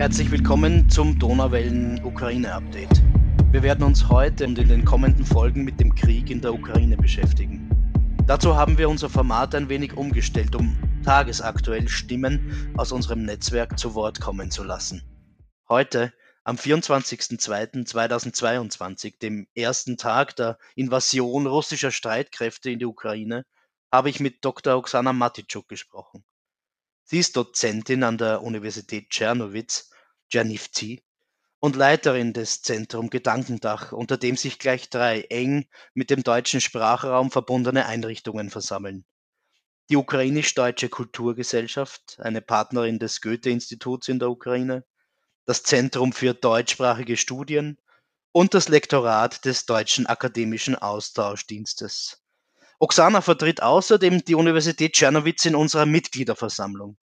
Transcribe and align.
Herzlich 0.00 0.30
willkommen 0.30 0.88
zum 0.88 1.18
Donauwellen 1.18 2.02
Ukraine 2.02 2.54
Update. 2.54 3.02
Wir 3.52 3.62
werden 3.62 3.84
uns 3.84 4.08
heute 4.08 4.46
und 4.46 4.58
in 4.58 4.66
den 4.66 4.82
kommenden 4.82 5.26
Folgen 5.26 5.62
mit 5.62 5.78
dem 5.78 5.94
Krieg 5.94 6.30
in 6.30 6.40
der 6.40 6.54
Ukraine 6.54 6.96
beschäftigen. 6.96 7.68
Dazu 8.26 8.56
haben 8.56 8.78
wir 8.78 8.88
unser 8.88 9.10
Format 9.10 9.54
ein 9.54 9.68
wenig 9.68 9.98
umgestellt, 9.98 10.54
um 10.54 10.74
tagesaktuell 11.04 11.86
Stimmen 11.86 12.72
aus 12.78 12.92
unserem 12.92 13.26
Netzwerk 13.26 13.78
zu 13.78 13.94
Wort 13.94 14.22
kommen 14.22 14.50
zu 14.50 14.64
lassen. 14.64 15.02
Heute, 15.68 16.14
am 16.44 16.56
24.02.2022, 16.56 19.18
dem 19.18 19.48
ersten 19.54 19.98
Tag 19.98 20.34
der 20.34 20.56
Invasion 20.76 21.46
russischer 21.46 21.90
Streitkräfte 21.90 22.70
in 22.70 22.78
die 22.78 22.86
Ukraine, 22.86 23.44
habe 23.92 24.08
ich 24.08 24.18
mit 24.18 24.46
Dr. 24.46 24.78
Oksana 24.78 25.12
Matitschuk 25.12 25.68
gesprochen. 25.68 26.24
Sie 27.04 27.18
ist 27.18 27.36
Dozentin 27.36 28.02
an 28.04 28.16
der 28.16 28.40
Universität 28.40 29.10
Czernowitz, 29.10 29.89
Czernivtsi, 30.30 31.02
und 31.60 31.76
Leiterin 31.76 32.32
des 32.32 32.62
Zentrum 32.62 33.10
Gedankendach, 33.10 33.92
unter 33.92 34.16
dem 34.16 34.36
sich 34.36 34.58
gleich 34.58 34.88
drei 34.88 35.20
eng 35.22 35.66
mit 35.92 36.10
dem 36.10 36.22
deutschen 36.22 36.60
Sprachraum 36.60 37.30
verbundene 37.30 37.86
Einrichtungen 37.86 38.48
versammeln. 38.48 39.04
Die 39.90 39.96
Ukrainisch-Deutsche 39.96 40.88
Kulturgesellschaft, 40.88 42.18
eine 42.20 42.40
Partnerin 42.40 42.98
des 42.98 43.20
Goethe-Instituts 43.20 44.08
in 44.08 44.18
der 44.18 44.30
Ukraine, 44.30 44.84
das 45.44 45.62
Zentrum 45.62 46.12
für 46.12 46.32
deutschsprachige 46.32 47.16
Studien 47.16 47.76
und 48.32 48.54
das 48.54 48.68
Lektorat 48.68 49.44
des 49.44 49.66
Deutschen 49.66 50.06
Akademischen 50.06 50.76
Austauschdienstes. 50.76 52.22
Oksana 52.78 53.20
vertritt 53.20 53.62
außerdem 53.62 54.24
die 54.24 54.36
Universität 54.36 54.94
Czernowitz 54.94 55.44
in 55.44 55.54
unserer 55.54 55.86
Mitgliederversammlung. 55.86 56.96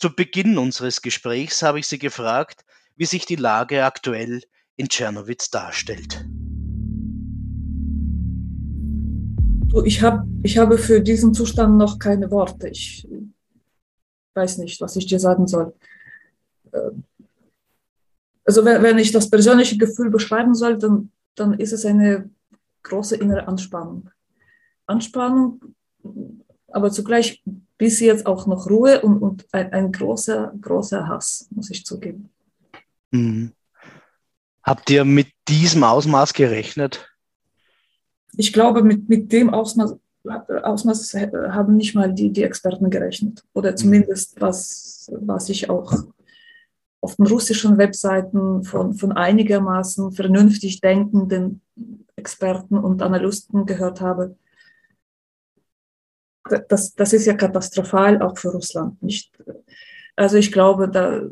Zu 0.00 0.08
Beginn 0.16 0.56
unseres 0.56 1.02
Gesprächs 1.02 1.60
habe 1.60 1.78
ich 1.78 1.86
sie 1.86 1.98
gefragt, 1.98 2.64
wie 2.96 3.04
sich 3.04 3.26
die 3.26 3.36
Lage 3.36 3.84
aktuell 3.84 4.40
in 4.76 4.88
Czernowitz 4.88 5.50
darstellt. 5.50 6.26
Ich, 9.84 10.02
hab, 10.02 10.24
ich 10.42 10.56
habe 10.56 10.78
für 10.78 11.02
diesen 11.02 11.34
Zustand 11.34 11.76
noch 11.76 11.98
keine 11.98 12.30
Worte. 12.30 12.68
Ich 12.68 13.06
weiß 14.32 14.56
nicht, 14.56 14.80
was 14.80 14.96
ich 14.96 15.04
dir 15.04 15.20
sagen 15.20 15.46
soll. 15.46 15.74
Ähm, 16.72 17.04
also 18.46 18.64
wenn, 18.64 18.98
ich 18.98 19.12
das 19.12 19.28
persönliche 19.28 19.76
Gefühl 19.76 20.08
beschreiben 20.08 20.54
soll, 20.54 20.78
dann, 20.78 21.12
dann 21.34 21.52
ist 21.60 21.72
es 21.72 21.84
eine 21.84 22.30
große 22.84 23.16
innere 23.16 23.46
Anspannung. 23.46 24.08
Anspannung, 24.86 25.60
aber 26.68 26.90
zugleich 26.90 27.42
bis 27.80 27.98
jetzt 27.98 28.26
auch 28.26 28.46
noch 28.46 28.68
Ruhe 28.68 29.00
und, 29.00 29.22
und 29.22 29.46
ein, 29.52 29.72
ein 29.72 29.90
großer, 29.90 30.52
großer 30.60 31.08
Hass, 31.08 31.48
muss 31.50 31.70
ich 31.70 31.86
zugeben. 31.86 32.28
Mhm. 33.10 33.52
Habt 34.62 34.90
ihr 34.90 35.06
mit 35.06 35.28
diesem 35.48 35.82
Ausmaß 35.82 36.34
gerechnet? 36.34 37.08
Ich 38.36 38.52
glaube, 38.52 38.82
mit, 38.82 39.08
mit 39.08 39.32
dem 39.32 39.48
Ausmaß, 39.48 39.96
Ausmaß 40.62 41.14
haben 41.48 41.78
nicht 41.78 41.94
mal 41.94 42.12
die, 42.12 42.30
die 42.30 42.42
Experten 42.42 42.90
gerechnet. 42.90 43.44
Oder 43.54 43.70
mhm. 43.70 43.76
zumindest, 43.78 44.38
was, 44.38 45.10
was 45.18 45.48
ich 45.48 45.70
auch 45.70 45.94
auf 47.00 47.16
den 47.16 47.28
russischen 47.28 47.78
Webseiten 47.78 48.62
von, 48.62 48.92
von 48.92 49.12
einigermaßen 49.12 50.12
vernünftig 50.12 50.82
denkenden 50.82 51.62
Experten 52.16 52.76
und 52.76 53.00
Analysten 53.00 53.64
gehört 53.64 54.02
habe 54.02 54.36
das, 56.68 56.94
das 56.94 57.12
ist 57.12 57.26
ja 57.26 57.34
katastrophal 57.34 58.22
auch 58.22 58.38
für 58.38 58.48
Russland. 58.48 59.02
Nicht? 59.02 59.32
Also 60.16 60.36
ich 60.36 60.52
glaube, 60.52 60.88
da, 60.88 61.22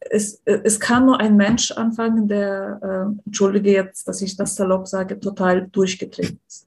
es, 0.00 0.42
es 0.44 0.80
kann 0.80 1.06
nur 1.06 1.20
ein 1.20 1.36
Mensch 1.36 1.70
anfangen, 1.72 2.28
der, 2.28 2.80
äh, 2.82 3.26
entschuldige 3.26 3.72
jetzt, 3.72 4.08
dass 4.08 4.22
ich 4.22 4.36
das 4.36 4.54
salopp 4.54 4.88
sage, 4.88 5.20
total 5.20 5.68
durchgetreten 5.68 6.40
ist. 6.46 6.66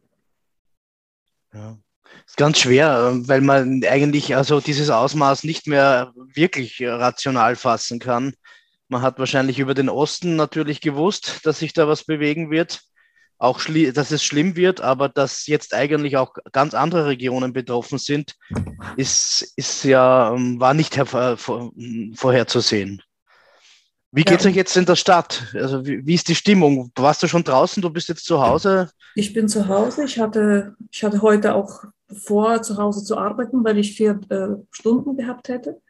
Ja. 1.54 1.78
Ist 2.26 2.38
ganz 2.38 2.60
schwer, 2.60 3.14
weil 3.28 3.42
man 3.42 3.84
eigentlich 3.84 4.36
also 4.36 4.60
dieses 4.60 4.90
Ausmaß 4.90 5.44
nicht 5.44 5.68
mehr 5.68 6.14
wirklich 6.16 6.82
rational 6.82 7.56
fassen 7.56 8.00
kann. 8.00 8.34
Man 8.88 9.02
hat 9.02 9.20
wahrscheinlich 9.20 9.60
über 9.60 9.74
den 9.74 9.90
Osten 9.90 10.36
natürlich 10.36 10.82
gewusst, 10.82 11.46
dass 11.46 11.60
sich 11.60 11.74
da 11.74 11.88
was 11.88 12.04
bewegen 12.04 12.52
wird 12.52 12.82
auch 13.42 13.60
dass 13.94 14.12
es 14.12 14.24
schlimm 14.24 14.56
wird, 14.56 14.82
aber 14.82 15.10
dass 15.10 15.48
jetzt 15.48 15.74
eigentlich 15.74 16.16
auch 16.16 16.36
ganz 16.52 16.76
andere 16.76 17.08
Regionen 17.08 17.54
betroffen 17.54 17.98
sind, 17.98 18.36
ist, 18.98 19.54
ist 19.56 19.84
ja, 19.84 20.32
ähm, 20.32 20.60
war 20.60 20.76
nicht 20.76 20.96
vor, 20.96 21.38
vorherzusehen. 22.14 23.02
Wie 24.12 24.24
geht 24.24 24.40
es 24.40 24.44
ja. 24.44 24.52
euch 24.52 24.56
jetzt 24.56 24.78
in 24.78 24.86
der 24.86 24.96
Stadt? 24.96 25.48
Also 25.56 25.84
wie, 25.84 26.06
wie, 26.06 26.14
ist 26.14 26.28
die 26.28 26.36
Stimmung? 26.36 26.92
Warst 26.96 27.24
du 27.24 27.28
schon 27.28 27.44
draußen? 27.44 27.82
Du 27.82 27.90
bist 27.90 28.10
jetzt 28.10 28.26
zu 28.26 28.40
Hause? 28.40 28.92
Ich 29.16 29.34
bin 29.34 29.48
zu 29.48 29.68
Hause. 29.68 30.04
Ich 30.04 30.20
hatte, 30.20 30.76
ich 30.92 31.04
hatte 31.04 31.24
heute 31.24 31.56
auch 31.56 31.86
vor, 32.14 32.62
zu 32.62 32.78
Hause 32.78 33.04
zu 33.04 33.18
arbeiten, 33.18 33.64
weil 33.64 33.80
ich 33.80 33.96
vier 33.96 34.20
äh, 34.30 34.50
Stunden 34.70 35.18
gehabt 35.18 35.50
hätte. 35.50 35.82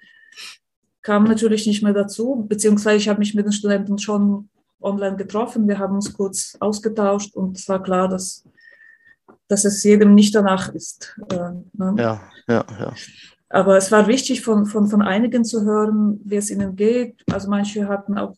Kam 1.02 1.26
natürlich 1.26 1.68
nicht 1.68 1.84
mehr 1.84 1.94
dazu, 1.94 2.46
beziehungsweise 2.48 2.96
ich 2.96 3.10
habe 3.10 3.20
mich 3.20 3.34
mit 3.34 3.46
den 3.46 3.52
Studenten 3.52 3.98
schon 3.98 4.51
online 4.82 5.18
getroffen. 5.18 5.68
Wir 5.68 5.80
haben 5.80 5.96
uns 5.96 6.14
kurz 6.14 6.58
ausgetauscht 6.60 7.36
und 7.36 7.58
es 7.58 7.68
war 7.70 7.82
klar, 7.82 8.08
dass, 8.08 8.44
dass 9.48 9.66
es 9.66 9.84
jedem 9.84 10.16
nicht 10.16 10.36
danach 10.36 10.74
ist. 10.74 11.18
Äh, 11.32 11.52
ne? 11.74 11.96
Ja, 11.98 12.22
ja, 12.48 12.66
ja. 12.80 12.94
Aber 13.50 13.76
es 13.78 13.92
war 13.92 14.08
wichtig, 14.08 14.42
von, 14.42 14.66
von, 14.66 14.88
von 14.88 15.02
einigen 15.02 15.44
zu 15.44 15.64
hören, 15.64 16.22
wie 16.24 16.38
es 16.38 16.50
ihnen 16.50 16.76
geht. 16.76 17.22
Also 17.30 17.50
manche 17.50 17.88
hatten 17.88 18.18
auch 18.18 18.36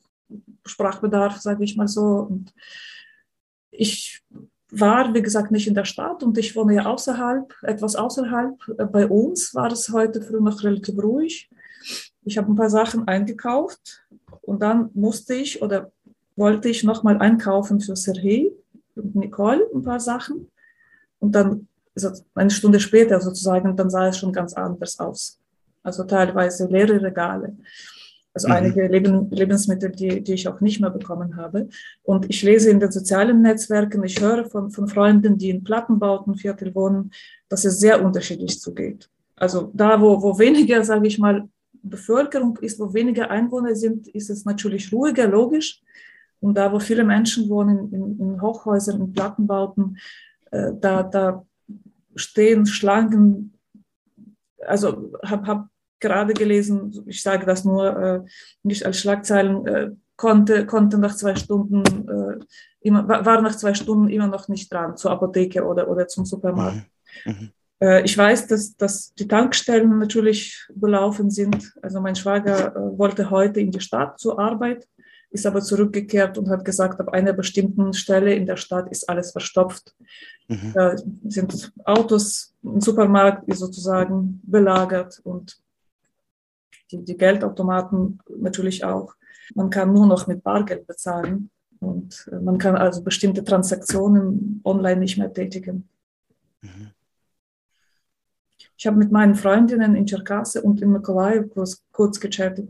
Sprachbedarf, 0.65 1.37
sage 1.39 1.63
ich 1.63 1.77
mal 1.77 1.87
so. 1.87 2.27
Und 2.29 2.53
ich 3.69 4.23
war, 4.71 5.13
wie 5.13 5.21
gesagt, 5.21 5.51
nicht 5.51 5.67
in 5.67 5.75
der 5.75 5.85
Stadt 5.85 6.23
und 6.23 6.37
ich 6.37 6.55
wohne 6.55 6.75
ja 6.75 6.85
außerhalb, 6.85 7.53
etwas 7.61 7.95
außerhalb. 7.95 8.55
Bei 8.91 9.07
uns 9.07 9.53
war 9.53 9.71
es 9.71 9.89
heute 9.89 10.21
früh 10.21 10.41
noch 10.41 10.63
relativ 10.63 10.97
ruhig. 10.97 11.49
Ich 12.25 12.37
habe 12.37 12.51
ein 12.51 12.55
paar 12.55 12.69
Sachen 12.69 13.07
eingekauft 13.07 14.03
und 14.41 14.61
dann 14.61 14.89
musste 14.93 15.35
ich 15.35 15.61
oder 15.61 15.91
wollte 16.35 16.69
ich 16.69 16.83
nochmal 16.83 17.17
einkaufen 17.19 17.79
für 17.79 17.95
Sergei 17.95 18.51
und 18.95 19.15
Nicole 19.15 19.67
ein 19.73 19.83
paar 19.83 19.99
Sachen. 19.99 20.49
Und 21.19 21.33
dann, 21.33 21.67
also 21.95 22.11
eine 22.35 22.49
Stunde 22.49 22.79
später 22.79 23.21
sozusagen, 23.21 23.75
dann 23.75 23.89
sah 23.89 24.07
es 24.07 24.17
schon 24.17 24.33
ganz 24.33 24.53
anders 24.53 24.99
aus. 24.99 25.39
Also 25.83 26.03
teilweise 26.03 26.67
leere 26.67 27.01
Regale. 27.01 27.55
Also 28.33 28.47
mhm. 28.47 28.53
einige 28.53 28.87
Leben, 28.87 29.29
Lebensmittel, 29.29 29.91
die, 29.91 30.23
die 30.23 30.33
ich 30.33 30.47
auch 30.47 30.59
nicht 30.59 30.81
mehr 30.81 30.89
bekommen 30.89 31.35
habe. 31.37 31.69
Und 32.01 32.29
ich 32.29 32.41
lese 32.41 32.71
in 32.71 32.79
den 32.79 32.91
sozialen 32.91 33.41
Netzwerken, 33.41 34.03
ich 34.03 34.19
höre 34.19 34.45
von, 34.45 34.71
von 34.71 34.87
Freunden, 34.87 35.37
die 35.37 35.49
in 35.49 35.63
Plattenbautenviertel 35.63 36.73
wohnen, 36.73 37.11
dass 37.47 37.65
es 37.65 37.79
sehr 37.79 38.03
unterschiedlich 38.03 38.59
zugeht. 38.59 39.09
Also 39.35 39.71
da, 39.73 40.01
wo, 40.01 40.21
wo 40.21 40.39
weniger, 40.39 40.83
sage 40.83 41.07
ich 41.07 41.19
mal, 41.19 41.47
Bevölkerung 41.83 42.57
ist, 42.57 42.79
wo 42.79 42.93
weniger 42.93 43.29
Einwohner 43.29 43.75
sind, 43.75 44.07
ist 44.07 44.29
es 44.29 44.45
natürlich 44.45 44.91
ruhiger, 44.91 45.27
logisch. 45.27 45.81
Und 46.43 46.55
da, 46.55 46.71
wo 46.73 46.79
viele 46.79 47.05
Menschen 47.05 47.47
wohnen, 47.47 47.91
in, 47.93 48.19
in 48.19 48.41
Hochhäusern, 48.41 48.99
in 48.99 49.13
Plattenbauten, 49.13 49.97
äh, 50.51 50.71
da, 50.79 51.03
da 51.03 51.45
stehen 52.15 52.65
Schlangen. 52.65 53.57
Also 54.59 55.13
habe 55.23 55.47
hab 55.47 55.67
gerade 56.01 56.33
gelesen, 56.33 57.03
ich 57.05 57.23
sage 57.23 57.45
das 57.45 57.63
nur 57.63 57.97
äh, 57.97 58.21
nicht 58.61 58.85
als 58.85 58.99
Schlagzeilen, 58.99 59.65
äh, 59.67 59.91
konnte, 60.17 60.65
konnte 60.65 60.97
nach 60.97 61.15
zwei 61.15 61.35
Stunden, 61.35 61.83
äh, 62.09 62.45
immer, 62.81 63.07
war 63.07 63.41
nach 63.41 63.55
zwei 63.55 63.73
Stunden 63.73 64.09
immer 64.09 64.27
noch 64.27 64.49
nicht 64.49 64.71
dran 64.71 64.97
zur 64.97 65.11
Apotheke 65.11 65.65
oder, 65.65 65.87
oder 65.87 66.09
zum 66.09 66.25
Supermarkt. 66.25 66.83
Mhm. 67.25 67.31
Mhm. 67.31 67.49
Äh, 67.79 68.03
ich 68.03 68.17
weiß, 68.17 68.47
dass, 68.47 68.75
dass 68.75 69.13
die 69.13 69.27
Tankstellen 69.27 69.97
natürlich 69.97 70.67
belaufen 70.75 71.29
sind. 71.29 71.73
Also 71.81 72.01
mein 72.01 72.15
Schwager 72.15 72.75
äh, 72.75 72.97
wollte 72.97 73.29
heute 73.29 73.61
in 73.61 73.71
die 73.71 73.79
Stadt 73.79 74.19
zur 74.19 74.39
Arbeit 74.39 74.87
ist 75.33 75.47
aber 75.47 75.61
zurückgekehrt 75.61 76.37
und 76.37 76.49
hat 76.49 76.63
gesagt, 76.63 76.99
ab 76.99 77.09
einer 77.09 77.33
bestimmten 77.33 77.93
Stelle 77.93 78.35
in 78.35 78.45
der 78.45 78.55
Stadt 78.55 78.89
ist 78.91 79.09
alles 79.09 79.31
verstopft. 79.31 79.95
Mhm. 80.47 80.71
Da 80.73 80.95
sind 81.27 81.73
Autos, 81.85 82.53
ein 82.63 82.79
Supermarkt 82.79 83.47
ist 83.49 83.59
sozusagen 83.59 84.39
belagert 84.43 85.19
und 85.23 85.59
die, 86.91 87.03
die 87.03 87.17
Geldautomaten 87.17 88.19
natürlich 88.37 88.85
auch. 88.85 89.15
Man 89.55 89.71
kann 89.71 89.91
nur 89.91 90.05
noch 90.05 90.27
mit 90.27 90.43
Bargeld 90.43 90.85
bezahlen 90.85 91.49
und 91.79 92.29
äh, 92.31 92.39
man 92.39 92.59
kann 92.59 92.75
also 92.75 93.01
bestimmte 93.03 93.43
Transaktionen 93.43 94.61
online 94.63 94.99
nicht 94.99 95.17
mehr 95.17 95.33
tätigen. 95.33 95.89
Mhm. 96.61 96.91
Ich 98.77 98.85
habe 98.85 98.97
mit 98.97 99.11
meinen 99.11 99.33
Freundinnen 99.33 99.95
in 99.95 100.05
Tscherkasse 100.05 100.61
und 100.61 100.79
in 100.81 100.91
Mykolaiv 100.91 101.49
kurz, 101.49 101.81
kurz 101.91 102.19
gechattet 102.19 102.69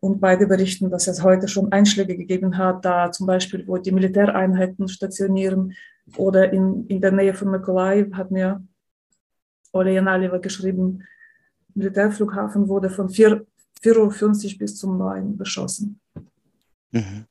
und 0.00 0.20
beide 0.20 0.46
berichten, 0.46 0.90
dass 0.90 1.08
es 1.08 1.22
heute 1.22 1.48
schon 1.48 1.72
Einschläge 1.72 2.16
gegeben 2.16 2.56
hat, 2.56 2.84
da 2.84 3.10
zum 3.10 3.26
Beispiel, 3.26 3.66
wo 3.66 3.78
die 3.78 3.92
Militäreinheiten 3.92 4.88
stationieren 4.88 5.74
oder 6.16 6.52
in, 6.52 6.86
in 6.86 7.00
der 7.00 7.12
Nähe 7.12 7.34
von 7.34 7.50
Mykolaiv 7.50 8.14
hat 8.14 8.30
mir 8.30 8.62
Ole 9.72 9.94
Janaleva 9.94 10.38
geschrieben, 10.38 11.04
Militärflughafen 11.74 12.68
wurde 12.68 12.90
von 12.90 13.08
vier, 13.10 13.46
4.50 13.82 14.52
Uhr 14.52 14.58
bis 14.58 14.76
zum 14.76 14.98
9 14.98 15.36
beschossen. 15.36 16.00
Mhm. 16.90 17.26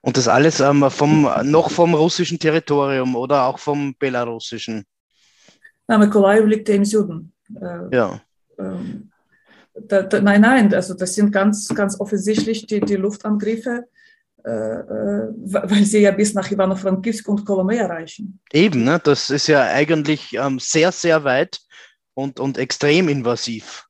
Und 0.00 0.16
das 0.16 0.28
alles 0.28 0.60
ähm, 0.60 0.90
vom, 0.90 1.28
noch 1.44 1.70
vom 1.70 1.94
russischen 1.94 2.38
Territorium 2.38 3.14
oder 3.14 3.44
auch 3.46 3.58
vom 3.58 3.94
belarussischen? 3.98 4.84
Na, 5.86 5.96
Mykolaiv 5.96 6.44
liegt 6.46 6.68
im 6.68 6.84
Süden. 6.84 7.32
Äh, 7.60 7.96
ja. 7.96 8.20
Ähm, 8.58 9.11
da, 9.74 10.02
da, 10.02 10.20
nein, 10.20 10.40
nein, 10.40 10.74
also 10.74 10.94
das 10.94 11.14
sind 11.14 11.32
ganz, 11.32 11.68
ganz 11.68 11.98
offensichtlich 11.98 12.66
die, 12.66 12.80
die 12.80 12.96
Luftangriffe, 12.96 13.84
äh, 14.44 14.50
äh 14.50 15.28
weil 15.44 15.84
sie 15.84 16.00
ja 16.00 16.10
bis 16.10 16.34
nach 16.34 16.50
Ivano-Frankivsk 16.50 17.28
und 17.28 17.44
Kolomea 17.44 17.86
reichen. 17.86 18.40
Eben, 18.52 18.84
ne? 18.84 19.00
das 19.02 19.30
ist 19.30 19.46
ja 19.46 19.62
eigentlich 19.62 20.34
ähm, 20.34 20.58
sehr, 20.58 20.92
sehr 20.92 21.24
weit 21.24 21.60
und, 22.14 22.40
und 22.40 22.58
extrem 22.58 23.08
invasiv. 23.08 23.86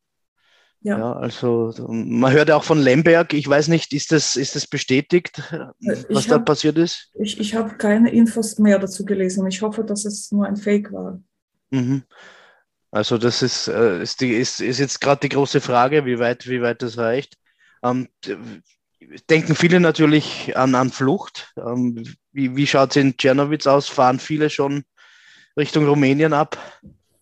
Ja. 0.82 0.98
ja. 0.98 1.12
also 1.12 1.72
man 1.88 2.32
hört 2.32 2.48
ja 2.48 2.56
auch 2.56 2.64
von 2.64 2.78
Lemberg. 2.78 3.34
Ich 3.34 3.48
weiß 3.48 3.68
nicht, 3.68 3.92
ist 3.92 4.12
das, 4.12 4.36
ist 4.36 4.56
das 4.56 4.66
bestätigt, 4.66 5.42
was 5.80 6.06
ich 6.08 6.26
da 6.26 6.38
passiert 6.38 6.76
ist? 6.76 7.10
Ich, 7.14 7.38
ich 7.38 7.54
habe 7.54 7.76
keine 7.76 8.10
Infos 8.12 8.58
mehr 8.58 8.78
dazu 8.78 9.04
gelesen. 9.04 9.46
Ich 9.46 9.62
hoffe, 9.62 9.84
dass 9.84 10.04
es 10.04 10.30
nur 10.32 10.46
ein 10.46 10.56
Fake 10.56 10.92
war. 10.92 11.20
Mhm. 11.70 12.02
Also 12.92 13.16
das 13.16 13.40
ist, 13.40 13.68
äh, 13.68 14.02
ist, 14.02 14.20
die, 14.20 14.34
ist, 14.34 14.60
ist 14.60 14.78
jetzt 14.78 15.00
gerade 15.00 15.20
die 15.22 15.30
große 15.30 15.62
Frage, 15.62 16.04
wie 16.04 16.18
weit, 16.18 16.46
wie 16.46 16.60
weit 16.60 16.82
das 16.82 16.98
reicht. 16.98 17.38
Ähm, 17.82 18.08
denken 19.30 19.54
viele 19.54 19.80
natürlich 19.80 20.54
an, 20.56 20.74
an 20.74 20.90
Flucht. 20.90 21.54
Ähm, 21.56 22.04
wie 22.32 22.54
wie 22.54 22.66
schaut 22.66 22.90
es 22.90 22.96
in 22.96 23.16
Tschernowitz 23.16 23.66
aus? 23.66 23.88
Fahren 23.88 24.18
viele 24.18 24.50
schon 24.50 24.84
Richtung 25.56 25.86
Rumänien 25.86 26.34
ab? 26.34 26.58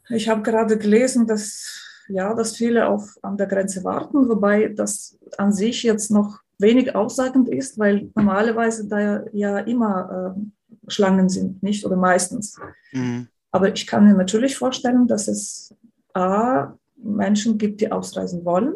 Ich 0.09 0.29
habe 0.29 0.43
gerade 0.43 0.77
gelesen, 0.77 1.29
dass, 1.29 1.81
ja, 2.09 2.35
dass 2.35 2.57
viele 2.57 2.89
auf, 2.89 3.17
an 3.23 3.37
der 3.37 3.47
Grenze 3.47 3.85
warten, 3.85 4.29
wobei 4.29 4.69
das 4.69 5.17
an 5.39 5.53
sich 5.53 5.85
jetzt 5.85 6.11
noch 6.11 6.41
wenig 6.59 6.97
aussagend 6.97 7.49
ist, 7.49 7.79
weil 7.79 8.11
normalerweise 8.17 8.89
da 8.89 9.23
ja 9.33 9.59
immer 9.61 10.35
äh, 10.37 10.91
Schlangen 10.91 11.29
sind, 11.29 11.63
nicht? 11.63 11.87
Oder 11.87 11.97
meistens. 11.97 12.59
Mhm. 12.91 13.29
Aber 13.51 13.73
ich 13.73 13.87
kann 13.87 14.05
mir 14.05 14.15
natürlich 14.15 14.57
vorstellen, 14.57 15.07
dass 15.07 15.29
es 15.29 15.75
A, 16.15 16.75
Menschen 16.97 17.59
gibt, 17.59 17.81
die 17.81 17.91
ausreisen 17.91 18.45
wollen. 18.45 18.75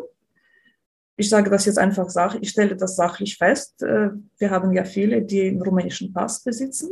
Ich 1.17 1.29
sage 1.29 1.51
das 1.51 1.67
jetzt 1.67 1.79
einfach, 1.79 2.09
ich 2.41 2.51
stelle 2.51 2.77
das 2.77 2.97
sachlich 2.97 3.37
fest. 3.37 3.83
Äh, 3.83 4.11
wir 4.39 4.51
haben 4.51 4.73
ja 4.73 4.85
viele, 4.85 5.23
die 5.23 5.49
einen 5.49 5.63
rumänischen 5.63 6.13
Pass 6.13 6.43
besitzen. 6.43 6.91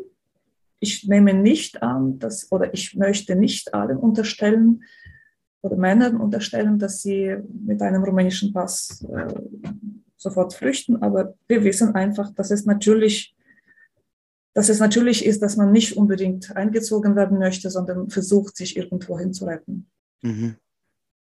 Ich 0.78 1.08
nehme 1.08 1.34
nicht 1.34 1.82
an, 1.82 2.18
dass, 2.18 2.50
oder 2.52 2.72
ich 2.72 2.94
möchte 2.94 3.34
nicht 3.34 3.74
allen 3.74 3.96
unterstellen 3.96 4.84
oder 5.60 5.76
Männern 5.76 6.16
unterstellen, 6.16 6.78
dass 6.78 7.02
sie 7.02 7.36
mit 7.64 7.80
einem 7.82 8.02
rumänischen 8.02 8.52
Pass 8.52 9.04
äh, 9.12 9.34
sofort 10.16 10.54
flüchten. 10.54 11.02
Aber 11.02 11.34
wir 11.48 11.64
wissen 11.64 11.94
einfach, 11.94 12.32
dass 12.34 12.50
es 12.50 12.64
natürlich 12.64 13.34
dass 14.54 14.68
es 14.68 14.80
natürlich 14.80 15.24
ist, 15.24 15.42
dass 15.42 15.56
man 15.56 15.72
nicht 15.72 15.96
unbedingt 15.96 16.54
eingezogen 16.56 17.16
werden 17.16 17.38
möchte, 17.38 17.70
sondern 17.70 18.10
versucht, 18.10 18.56
sich 18.56 18.76
irgendwohin 18.76 19.32
zu 19.32 19.46
retten. 19.46 19.86
Mhm. 20.22 20.56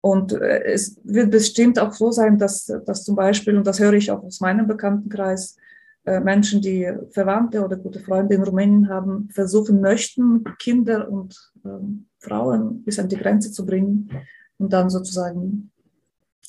Und 0.01 0.33
äh, 0.33 0.63
es 0.65 0.99
wird 1.03 1.31
bestimmt 1.31 1.79
auch 1.79 1.93
so 1.93 2.11
sein, 2.11 2.37
dass, 2.37 2.71
dass 2.85 3.03
zum 3.03 3.15
Beispiel, 3.15 3.57
und 3.57 3.65
das 3.65 3.79
höre 3.79 3.93
ich 3.93 4.11
auch 4.11 4.23
aus 4.23 4.39
meinem 4.39 4.67
Bekanntenkreis, 4.67 5.57
äh, 6.05 6.19
Menschen, 6.19 6.61
die 6.61 6.87
Verwandte 7.09 7.65
oder 7.65 7.77
gute 7.77 7.99
Freunde 7.99 8.35
in 8.35 8.43
Rumänien 8.43 8.89
haben, 8.89 9.29
versuchen 9.31 9.81
möchten, 9.81 10.43
Kinder 10.59 11.09
und 11.09 11.51
ähm, 11.65 12.05
Frauen 12.19 12.83
bis 12.83 12.99
an 12.99 13.09
die 13.09 13.17
Grenze 13.17 13.51
zu 13.51 13.65
bringen 13.65 14.11
und 14.59 14.71
dann 14.71 14.91
sozusagen 14.91 15.71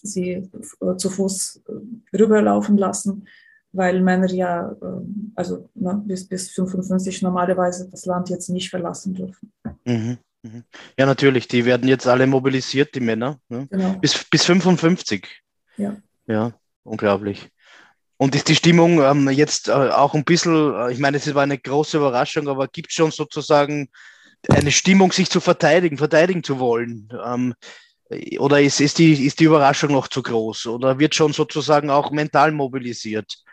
sie 0.02 0.50
äh, 0.80 0.96
zu 0.98 1.08
Fuß 1.08 1.62
rüberlaufen 2.12 2.76
lassen 2.76 3.26
weil 3.76 4.00
Männer 4.00 4.30
ja, 4.32 4.74
ähm, 4.82 5.32
also 5.34 5.68
ne, 5.74 6.02
bis, 6.04 6.26
bis 6.26 6.50
55 6.50 7.22
normalerweise 7.22 7.88
das 7.90 8.06
Land 8.06 8.30
jetzt 8.30 8.48
nicht 8.48 8.70
verlassen 8.70 9.14
dürfen. 9.14 9.52
Mhm, 9.84 10.18
mhm. 10.42 10.64
Ja, 10.98 11.06
natürlich, 11.06 11.48
die 11.48 11.64
werden 11.64 11.88
jetzt 11.88 12.06
alle 12.06 12.26
mobilisiert, 12.26 12.94
die 12.94 13.00
Männer. 13.00 13.38
Ne? 13.48 13.66
Genau. 13.70 13.92
Bis, 14.00 14.24
bis 14.24 14.44
55. 14.44 15.28
Ja. 15.76 15.96
Ja, 16.26 16.52
unglaublich. 16.84 17.48
Und 18.16 18.34
ist 18.34 18.48
die 18.48 18.56
Stimmung 18.56 19.02
ähm, 19.02 19.28
jetzt 19.28 19.68
äh, 19.68 19.72
auch 19.72 20.14
ein 20.14 20.24
bisschen, 20.24 20.74
äh, 20.74 20.92
ich 20.92 20.98
meine, 20.98 21.18
es 21.18 21.34
war 21.34 21.42
eine 21.42 21.58
große 21.58 21.98
Überraschung, 21.98 22.48
aber 22.48 22.66
gibt 22.66 22.88
es 22.88 22.94
schon 22.94 23.10
sozusagen 23.10 23.90
eine 24.48 24.72
Stimmung, 24.72 25.12
sich 25.12 25.28
zu 25.28 25.40
verteidigen, 25.40 25.98
verteidigen 25.98 26.42
zu 26.42 26.58
wollen? 26.58 27.08
Ähm, 27.24 27.54
oder 28.38 28.60
ist, 28.60 28.80
ist, 28.80 28.98
die, 28.98 29.26
ist 29.26 29.40
die 29.40 29.44
Überraschung 29.44 29.92
noch 29.92 30.08
zu 30.08 30.22
groß? 30.22 30.66
Oder 30.66 30.98
wird 30.98 31.14
schon 31.14 31.32
sozusagen 31.32 31.90
auch 31.90 32.10
mental 32.10 32.52
mobilisiert? 32.52 33.44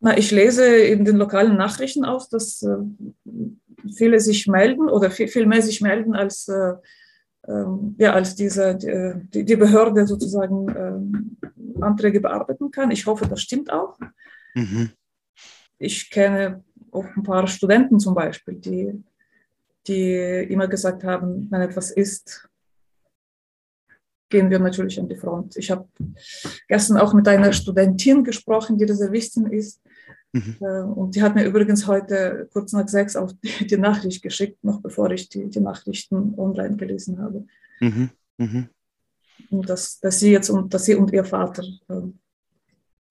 Na, 0.00 0.16
ich 0.16 0.30
lese 0.30 0.64
in 0.76 1.04
den 1.04 1.16
lokalen 1.16 1.56
Nachrichten 1.56 2.04
auch, 2.04 2.28
dass 2.28 2.62
äh, 2.62 2.76
viele 3.96 4.20
sich 4.20 4.46
melden 4.46 4.88
oder 4.88 5.10
viel, 5.10 5.28
viel 5.28 5.46
mehr 5.46 5.62
sich 5.62 5.80
melden 5.80 6.14
als, 6.14 6.48
äh, 6.48 6.74
äh, 7.42 7.64
ja, 7.98 8.12
als 8.12 8.36
diese, 8.36 8.76
die, 8.76 9.44
die 9.44 9.56
Behörde 9.56 10.06
sozusagen 10.06 10.68
ähm, 10.76 11.36
Anträge 11.80 12.20
bearbeiten 12.20 12.70
kann. 12.70 12.90
Ich 12.90 13.06
hoffe, 13.06 13.26
das 13.26 13.40
stimmt 13.40 13.72
auch. 13.72 13.98
Mhm. 14.54 14.90
Ich 15.78 16.10
kenne 16.10 16.64
auch 16.90 17.04
ein 17.16 17.22
paar 17.22 17.46
Studenten 17.46 17.98
zum 17.98 18.14
Beispiel, 18.14 18.54
die, 18.54 19.04
die 19.86 20.14
immer 20.48 20.68
gesagt 20.68 21.04
haben, 21.04 21.48
wenn 21.50 21.60
etwas 21.60 21.90
ist, 21.90 22.48
gehen 24.28 24.50
wir 24.50 24.58
natürlich 24.58 24.98
an 25.00 25.08
die 25.08 25.16
Front. 25.16 25.56
Ich 25.56 25.70
habe 25.70 25.88
gestern 26.68 26.98
auch 26.98 27.14
mit 27.14 27.26
einer 27.28 27.52
Studentin 27.52 28.24
gesprochen, 28.24 28.78
die 28.78 28.84
Reservistin 28.84 29.46
ist. 29.46 29.80
Mhm. 30.32 30.56
Äh, 30.60 30.82
und 30.82 31.14
die 31.14 31.22
hat 31.22 31.34
mir 31.34 31.44
übrigens 31.44 31.86
heute 31.86 32.48
kurz 32.52 32.72
nach 32.72 32.88
sechs 32.88 33.16
auch 33.16 33.32
die, 33.42 33.76
Nachricht 33.76 34.22
geschickt, 34.22 34.62
noch 34.62 34.80
bevor 34.80 35.10
ich 35.10 35.28
die, 35.28 35.48
die 35.48 35.60
Nachrichten 35.60 36.34
online 36.36 36.76
gelesen 36.76 37.18
habe. 37.18 37.46
Mhm. 37.80 38.10
Mhm. 38.36 38.68
Und 39.50 39.68
dass, 39.68 39.98
dass, 40.00 40.20
sie 40.20 40.32
jetzt 40.32 40.50
und, 40.50 40.74
dass 40.74 40.84
sie 40.84 40.94
und 40.94 41.12
ihr 41.12 41.24
Vater 41.24 41.64
äh, 41.88 42.02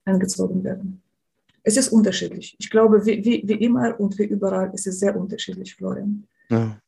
eingezogen 0.06 0.64
werden. 0.64 1.02
Es 1.64 1.76
ist 1.76 1.90
unterschiedlich. 1.90 2.56
Ich 2.60 2.70
glaube, 2.70 3.06
wie, 3.06 3.24
wie, 3.26 3.44
wie 3.46 3.66
immer 3.66 4.00
und 4.00 4.18
wie 4.20 4.26
überall 4.26 4.72
ist 4.74 4.88
es 4.88 5.00
sehr 5.00 5.16
unterschiedlich, 5.16 5.76
Florian. 5.76 6.26
Ja. 6.50 6.80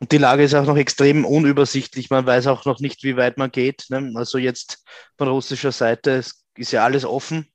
Und 0.00 0.12
die 0.12 0.18
Lage 0.18 0.42
ist 0.42 0.54
auch 0.54 0.66
noch 0.66 0.76
extrem 0.76 1.24
unübersichtlich. 1.24 2.10
Man 2.10 2.26
weiß 2.26 2.46
auch 2.46 2.64
noch 2.64 2.80
nicht, 2.80 3.04
wie 3.04 3.16
weit 3.16 3.38
man 3.38 3.50
geht. 3.50 3.86
Ne? 3.88 4.12
Also 4.14 4.38
jetzt 4.38 4.84
von 5.16 5.28
russischer 5.28 5.72
Seite 5.72 6.22
ist 6.56 6.72
ja 6.72 6.84
alles 6.84 7.04
offen. 7.04 7.46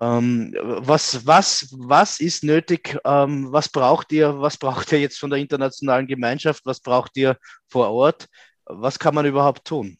Ähm, 0.00 0.52
was, 0.60 1.26
was, 1.26 1.68
was 1.78 2.18
ist 2.18 2.42
nötig? 2.42 2.98
Ähm, 3.04 3.52
was 3.52 3.68
braucht 3.68 4.10
ihr? 4.10 4.40
Was 4.40 4.56
braucht 4.56 4.90
ihr 4.90 5.00
jetzt 5.00 5.18
von 5.18 5.30
der 5.30 5.38
internationalen 5.38 6.08
Gemeinschaft? 6.08 6.66
Was 6.66 6.80
braucht 6.80 7.16
ihr 7.16 7.36
vor 7.68 7.90
Ort? 7.90 8.26
Was 8.64 8.98
kann 8.98 9.14
man 9.14 9.26
überhaupt 9.26 9.64
tun? 9.64 9.96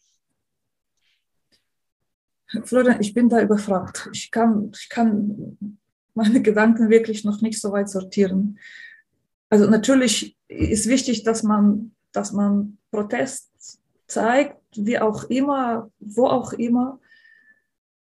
Florian, 2.65 3.01
ich 3.01 3.13
bin 3.13 3.29
da 3.29 3.41
überfragt. 3.41 4.09
Ich 4.13 4.29
kann, 4.29 4.71
ich 4.77 4.89
kann 4.89 5.79
meine 6.13 6.41
Gedanken 6.41 6.89
wirklich 6.89 7.23
noch 7.23 7.41
nicht 7.41 7.59
so 7.59 7.71
weit 7.71 7.89
sortieren. 7.89 8.59
Also 9.49 9.69
natürlich 9.69 10.37
ist 10.53 10.87
wichtig, 10.87 11.23
dass 11.23 11.43
man, 11.43 11.91
dass 12.11 12.31
man 12.31 12.77
Protest 12.91 13.79
zeigt, 14.07 14.57
wie 14.75 14.99
auch 14.99 15.25
immer, 15.25 15.91
wo 15.99 16.27
auch 16.27 16.53
immer. 16.53 16.99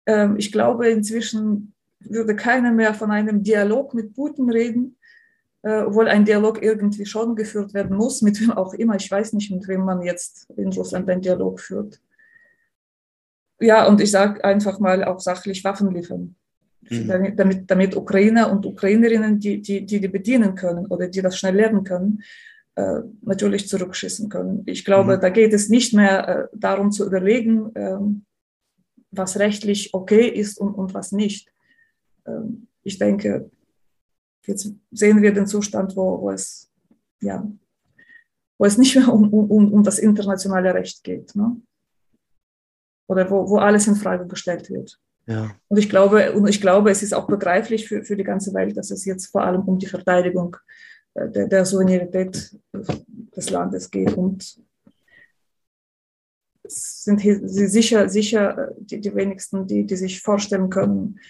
Ähm, 0.06 0.36
ich 0.36 0.52
glaube, 0.52 0.88
inzwischen 0.88 1.74
würde 2.00 2.36
keiner 2.36 2.72
mehr 2.72 2.94
von 2.94 3.10
einem 3.10 3.42
Dialog 3.42 3.94
mit 3.94 4.14
Putin 4.14 4.50
reden, 4.50 4.96
äh, 5.62 5.82
obwohl 5.82 6.08
ein 6.08 6.24
Dialog 6.24 6.62
irgendwie 6.62 7.06
schon 7.06 7.34
geführt 7.34 7.74
werden 7.74 7.96
muss, 7.96 8.22
mit 8.22 8.40
wem 8.40 8.52
auch 8.52 8.74
immer. 8.74 8.96
Ich 8.96 9.10
weiß 9.10 9.32
nicht, 9.32 9.50
mit 9.50 9.66
wem 9.68 9.84
man 9.84 10.02
jetzt 10.02 10.48
in 10.56 10.72
Russland 10.72 11.08
einen 11.10 11.22
Dialog 11.22 11.60
führt. 11.60 12.00
Ja, 13.60 13.86
und 13.88 14.00
ich 14.00 14.12
sage 14.12 14.44
einfach 14.44 14.78
mal 14.78 15.02
auch 15.04 15.18
sachlich 15.18 15.64
Waffen 15.64 15.92
liefern, 15.92 16.36
mhm. 16.90 17.36
damit, 17.36 17.70
damit, 17.70 17.96
Ukrainer 17.96 18.50
und 18.50 18.66
Ukrainerinnen, 18.66 19.38
die, 19.38 19.60
die, 19.60 19.84
die 19.84 20.00
die 20.00 20.08
bedienen 20.08 20.54
können 20.54 20.86
oder 20.86 21.08
die 21.08 21.22
das 21.22 21.38
schnell 21.38 21.56
lernen 21.56 21.84
können, 21.84 22.22
äh, 22.76 23.00
natürlich 23.22 23.68
zurückschießen 23.68 24.28
können. 24.28 24.62
Ich 24.66 24.84
glaube, 24.84 25.16
mhm. 25.16 25.20
da 25.20 25.30
geht 25.30 25.52
es 25.52 25.68
nicht 25.68 25.94
mehr 25.94 26.28
äh, 26.28 26.48
darum 26.52 26.92
zu 26.92 27.06
überlegen, 27.06 27.74
äh, 27.74 27.98
was 29.10 29.38
rechtlich 29.38 29.94
okay 29.94 30.28
ist 30.28 30.58
und, 30.60 30.74
und 30.74 30.94
was 30.94 31.12
nicht. 31.12 31.52
Ähm, 32.26 32.68
ich 32.82 32.98
denke, 32.98 33.50
jetzt 34.46 34.72
sehen 34.90 35.22
wir 35.22 35.32
den 35.32 35.46
Zustand, 35.46 35.96
wo, 35.96 36.20
wo 36.20 36.30
es, 36.30 36.70
ja, 37.20 37.50
wo 38.58 38.64
es 38.64 38.78
nicht 38.78 38.96
mehr 38.96 39.12
um, 39.12 39.32
um, 39.32 39.72
um 39.72 39.82
das 39.82 39.98
internationale 39.98 40.74
Recht 40.74 41.04
geht. 41.04 41.34
Ne? 41.34 41.60
Oder 43.08 43.30
wo, 43.30 43.48
wo 43.48 43.56
alles 43.58 43.86
in 43.86 43.96
Frage 43.96 44.26
gestellt 44.26 44.70
wird. 44.70 45.00
Ja. 45.28 45.54
Und 45.68 45.76
ich 45.76 45.90
glaube, 45.90 46.32
und 46.32 46.48
ich 46.48 46.60
glaube, 46.60 46.90
es 46.90 47.02
ist 47.02 47.12
auch 47.12 47.26
begreiflich 47.26 47.86
für, 47.86 48.02
für 48.02 48.16
die 48.16 48.24
ganze 48.24 48.54
Welt, 48.54 48.76
dass 48.78 48.90
es 48.90 49.04
jetzt 49.04 49.26
vor 49.26 49.42
allem 49.42 49.60
um 49.60 49.78
die 49.78 49.86
Verteidigung 49.86 50.56
äh, 51.12 51.28
der, 51.28 51.48
der 51.48 51.66
Souveränität 51.66 52.56
des 52.72 53.50
Landes 53.50 53.90
geht. 53.90 54.14
Und 54.14 54.58
sind 56.66 57.20
sie 57.20 57.66
sicher, 57.66 58.08
sicher 58.08 58.70
die, 58.78 59.00
die 59.00 59.14
wenigsten, 59.14 59.66
die, 59.66 59.84
die 59.84 59.96
sich 59.96 60.22
vorstellen 60.22 60.70
können, 60.70 61.20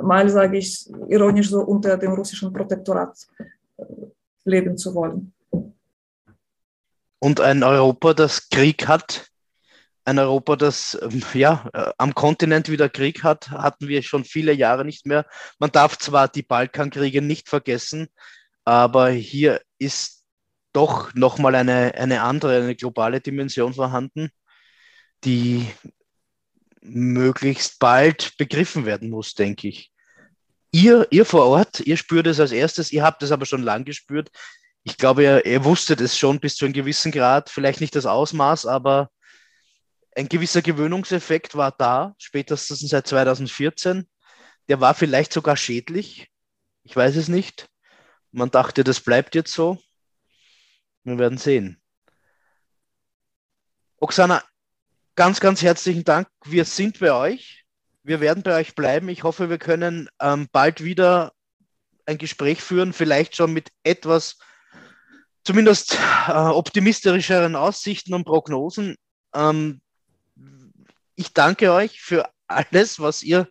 mal 0.00 0.28
sage 0.28 0.58
ich 0.58 0.88
ironisch 1.08 1.50
so 1.50 1.60
unter 1.60 1.96
dem 1.96 2.12
russischen 2.12 2.52
Protektorat 2.52 3.16
äh, 3.78 3.84
leben 4.44 4.76
zu 4.76 4.94
wollen. 4.94 5.32
Und 7.18 7.40
ein 7.40 7.64
Europa, 7.64 8.14
das 8.14 8.48
Krieg 8.48 8.86
hat, 8.86 9.30
ein 10.10 10.18
Europa, 10.18 10.56
das 10.56 10.98
ähm, 11.02 11.22
ja 11.34 11.68
äh, 11.72 11.92
am 11.98 12.14
Kontinent 12.14 12.68
wieder 12.68 12.88
Krieg 12.88 13.22
hat, 13.22 13.50
hatten 13.50 13.88
wir 13.88 14.02
schon 14.02 14.24
viele 14.24 14.52
Jahre 14.52 14.84
nicht 14.84 15.06
mehr. 15.06 15.26
Man 15.58 15.72
darf 15.72 15.98
zwar 15.98 16.28
die 16.28 16.42
Balkankriege 16.42 17.22
nicht 17.22 17.48
vergessen, 17.48 18.08
aber 18.64 19.10
hier 19.10 19.60
ist 19.78 20.24
doch 20.72 21.14
nochmal 21.14 21.54
eine, 21.54 21.94
eine 21.94 22.22
andere, 22.22 22.62
eine 22.62 22.76
globale 22.76 23.20
Dimension 23.20 23.74
vorhanden, 23.74 24.30
die 25.24 25.66
möglichst 26.82 27.78
bald 27.78 28.36
begriffen 28.38 28.86
werden 28.86 29.10
muss, 29.10 29.34
denke 29.34 29.68
ich. 29.68 29.92
Ihr, 30.72 31.06
ihr 31.10 31.24
vor 31.26 31.46
Ort, 31.46 31.80
ihr 31.80 31.96
spürt 31.96 32.26
es 32.26 32.38
als 32.38 32.52
erstes, 32.52 32.92
ihr 32.92 33.02
habt 33.02 33.22
es 33.22 33.32
aber 33.32 33.44
schon 33.44 33.62
lang 33.62 33.84
gespürt. 33.84 34.30
Ich 34.82 34.96
glaube, 34.96 35.22
ihr, 35.24 35.46
ihr 35.46 35.64
wusstet 35.64 36.00
es 36.00 36.16
schon 36.16 36.40
bis 36.40 36.56
zu 36.56 36.64
einem 36.64 36.74
gewissen 36.74 37.12
Grad, 37.12 37.50
vielleicht 37.50 37.80
nicht 37.80 37.96
das 37.96 38.06
Ausmaß, 38.06 38.66
aber 38.66 39.10
ein 40.16 40.28
gewisser 40.28 40.62
Gewöhnungseffekt 40.62 41.54
war 41.54 41.72
da, 41.72 42.14
spätestens 42.18 42.80
seit 42.80 43.06
2014. 43.06 44.08
Der 44.68 44.80
war 44.80 44.94
vielleicht 44.94 45.32
sogar 45.32 45.56
schädlich. 45.56 46.28
Ich 46.82 46.96
weiß 46.96 47.16
es 47.16 47.28
nicht. 47.28 47.68
Man 48.32 48.50
dachte, 48.50 48.84
das 48.84 49.00
bleibt 49.00 49.34
jetzt 49.34 49.52
so. 49.52 49.78
Wir 51.04 51.18
werden 51.18 51.38
sehen. 51.38 51.80
Oksana, 53.96 54.42
ganz, 55.14 55.40
ganz 55.40 55.62
herzlichen 55.62 56.04
Dank. 56.04 56.28
Wir 56.44 56.64
sind 56.64 57.00
bei 57.00 57.12
euch. 57.12 57.64
Wir 58.02 58.20
werden 58.20 58.42
bei 58.42 58.56
euch 58.56 58.74
bleiben. 58.74 59.08
Ich 59.08 59.24
hoffe, 59.24 59.50
wir 59.50 59.58
können 59.58 60.08
ähm, 60.20 60.48
bald 60.52 60.82
wieder 60.82 61.32
ein 62.06 62.18
Gespräch 62.18 62.62
führen, 62.62 62.92
vielleicht 62.92 63.36
schon 63.36 63.52
mit 63.52 63.70
etwas, 63.82 64.38
zumindest 65.44 65.98
äh, 66.28 66.32
optimistischeren 66.32 67.56
Aussichten 67.56 68.14
und 68.14 68.24
Prognosen. 68.24 68.96
Ähm, 69.34 69.80
ich 71.20 71.34
danke 71.34 71.72
euch 71.72 72.00
für 72.00 72.28
alles, 72.48 72.98
was 72.98 73.22
ihr 73.22 73.48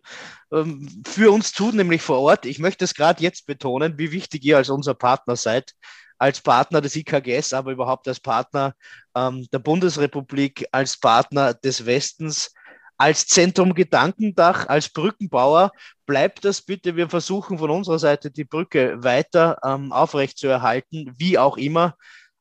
ähm, 0.52 1.02
für 1.06 1.32
uns 1.32 1.52
tut, 1.52 1.74
nämlich 1.74 2.02
vor 2.02 2.18
Ort. 2.18 2.44
Ich 2.46 2.58
möchte 2.58 2.84
es 2.84 2.94
gerade 2.94 3.22
jetzt 3.22 3.46
betonen, 3.46 3.96
wie 3.96 4.10
wichtig 4.12 4.44
ihr 4.44 4.56
als 4.56 4.70
unser 4.70 4.94
Partner 4.94 5.36
seid, 5.36 5.72
als 6.18 6.40
Partner 6.40 6.80
des 6.80 6.96
IKGS, 6.96 7.52
aber 7.52 7.70
überhaupt 7.70 8.08
als 8.08 8.18
Partner 8.20 8.74
ähm, 9.14 9.46
der 9.52 9.60
Bundesrepublik, 9.60 10.66
als 10.72 10.98
Partner 10.98 11.54
des 11.54 11.86
Westens, 11.86 12.52
als 12.98 13.26
Zentrum 13.26 13.74
Gedankendach, 13.74 14.68
als 14.68 14.88
Brückenbauer. 14.88 15.70
Bleibt 16.06 16.44
das 16.44 16.62
bitte. 16.62 16.96
Wir 16.96 17.08
versuchen 17.08 17.58
von 17.58 17.70
unserer 17.70 18.00
Seite 18.00 18.32
die 18.32 18.44
Brücke 18.44 19.02
weiter 19.02 19.58
ähm, 19.64 19.92
aufrechtzuerhalten, 19.92 21.14
wie 21.16 21.38
auch 21.38 21.56
immer. 21.56 21.96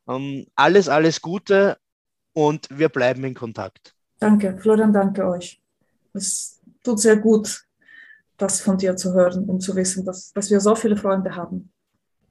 Ähm, 0.09 0.47
alles, 0.55 0.89
alles 0.89 1.21
Gute 1.21 1.77
und 2.33 2.67
wir 2.71 2.89
bleiben 2.89 3.23
in 3.23 3.35
Kontakt. 3.35 3.93
Danke, 4.19 4.57
Florian, 4.57 4.93
danke 4.93 5.25
euch. 5.25 5.61
Es 6.13 6.59
tut 6.83 6.99
sehr 6.99 7.17
gut, 7.17 7.65
das 8.37 8.61
von 8.61 8.77
dir 8.77 8.95
zu 8.95 9.13
hören 9.13 9.45
und 9.45 9.61
zu 9.61 9.75
wissen, 9.75 10.05
dass, 10.05 10.33
dass 10.33 10.49
wir 10.49 10.59
so 10.59 10.75
viele 10.75 10.97
Freunde 10.97 11.35
haben. 11.35 11.71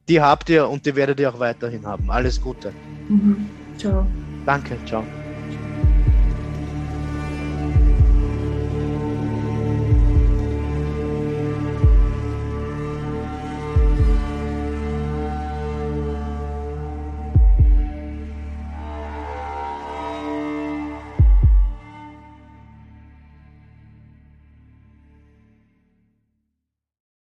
Die 0.08 0.20
habt 0.20 0.48
ihr 0.48 0.68
und 0.68 0.84
die 0.86 0.94
werdet 0.94 1.20
ihr 1.20 1.30
auch 1.30 1.38
weiterhin 1.38 1.86
haben. 1.86 2.10
Alles 2.10 2.40
Gute. 2.40 2.72
Mhm. 3.08 3.48
Ciao. 3.76 4.06
Danke, 4.46 4.76
ciao. 4.86 5.04